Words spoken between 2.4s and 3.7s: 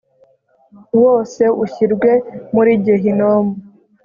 muri gehinomu